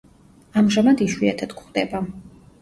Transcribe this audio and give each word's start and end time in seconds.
ამჟამად 0.61 1.03
იშვიათად 1.07 1.53
გვხვდება. 1.59 2.03